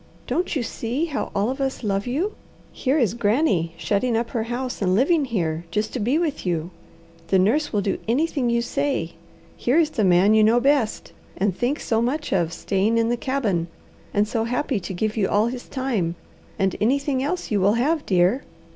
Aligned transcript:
Don't 0.25 0.55
you 0.55 0.63
see 0.63 1.05
how 1.05 1.31
all 1.35 1.51
of 1.51 1.61
us 1.61 1.83
love 1.83 2.07
you? 2.07 2.33
Here 2.71 2.97
is 2.97 3.13
Granny 3.13 3.75
shutting 3.77 4.17
up 4.17 4.31
her 4.31 4.45
house 4.45 4.81
and 4.81 4.95
living 4.95 5.25
here, 5.25 5.63
just 5.69 5.93
to 5.93 5.99
be 5.99 6.17
with 6.17 6.43
you. 6.43 6.71
The 7.27 7.37
nurse 7.37 7.71
will 7.71 7.81
do 7.81 7.99
anything 8.07 8.49
you 8.49 8.63
say. 8.63 9.13
Here 9.55 9.77
is 9.77 9.91
the 9.91 10.03
man 10.03 10.33
you 10.33 10.43
know 10.43 10.59
best, 10.59 11.13
and 11.37 11.55
think 11.55 11.79
so 11.79 12.01
much 12.01 12.33
of, 12.33 12.51
staying 12.51 12.97
in 12.97 13.09
the 13.09 13.15
cabin, 13.15 13.67
and 14.11 14.27
so 14.27 14.45
happy 14.45 14.79
to 14.79 14.93
give 14.95 15.15
you 15.17 15.29
all 15.29 15.45
his 15.45 15.69
time, 15.69 16.15
and 16.57 16.75
anything 16.81 17.21
else 17.21 17.51
you 17.51 17.61
will 17.61 17.73
have, 17.73 18.03
dear. 18.03 18.43